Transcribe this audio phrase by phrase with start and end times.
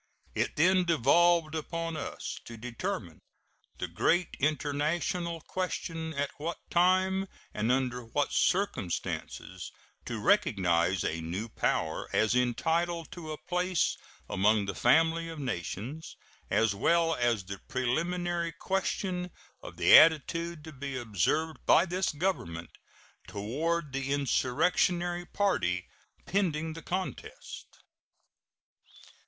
[0.33, 3.19] It then devolved upon us to determine
[3.77, 9.71] the great international question at what time and under what circumstances
[10.05, 13.95] to recognize a new power as entitled to a place
[14.27, 16.15] among the family of nations,
[16.49, 19.29] as well as the preliminary question
[19.61, 22.71] of the attitude to be observed by this Government
[23.27, 25.85] toward the insurrectionary party
[26.25, 27.67] pending the contest.